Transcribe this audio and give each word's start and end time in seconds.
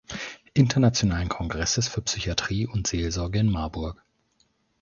Internationalen 0.55 1.29
Kongresses 1.29 1.87
für 1.87 2.01
Psychiatrie 2.01 2.65
und 2.65 2.87
Seelsorge 2.87 3.37
in 3.37 3.51
Marburg. 3.51 4.03